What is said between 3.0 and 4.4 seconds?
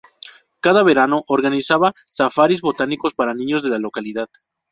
para niños de la localidad.